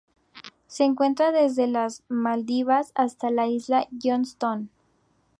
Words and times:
Se 0.65 0.83
encuentra 0.83 1.31
desde 1.31 1.67
las 1.67 2.01
Maldivas 2.07 2.91
hasta 2.95 3.29
la 3.29 3.45
Isla 3.45 3.87
Johnston. 4.03 4.71